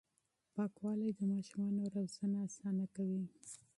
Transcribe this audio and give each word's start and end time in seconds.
پاکوالي 0.55 1.09
د 1.15 1.19
ماشومانو 1.33 1.81
روزنه 1.95 2.37
اسانه 2.47 2.85
کوي. 2.95 3.23